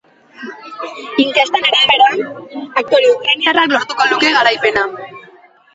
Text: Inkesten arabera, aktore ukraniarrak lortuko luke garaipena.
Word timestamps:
Inkesten 1.23 1.67
arabera, 1.69 2.09
aktore 2.83 3.13
ukraniarrak 3.19 3.79
lortuko 3.79 4.13
luke 4.15 4.35
garaipena. 4.39 4.91